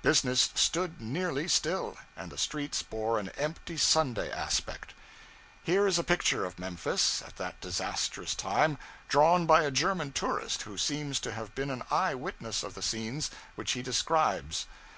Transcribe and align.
Business 0.00 0.48
stood 0.54 0.98
nearly 1.02 1.46
still, 1.46 1.98
and 2.16 2.32
the 2.32 2.38
streets 2.38 2.82
bore 2.82 3.18
an 3.18 3.28
empty 3.36 3.76
Sunday 3.76 4.32
aspect. 4.32 4.94
Here 5.62 5.86
is 5.86 5.98
a 5.98 6.02
picture 6.02 6.46
of 6.46 6.58
Memphis, 6.58 7.20
at 7.20 7.36
that 7.36 7.60
disastrous 7.60 8.34
time, 8.34 8.78
drawn 9.08 9.44
by 9.44 9.62
a 9.64 9.70
German 9.70 10.12
tourist 10.12 10.62
who 10.62 10.78
seems 10.78 11.20
to 11.20 11.32
have 11.32 11.54
been 11.54 11.68
an 11.70 11.82
eye 11.90 12.14
witness 12.14 12.62
of 12.62 12.72
the 12.72 12.80
scenes 12.80 13.30
which 13.56 13.72
he 13.72 13.82
describes. 13.82 14.64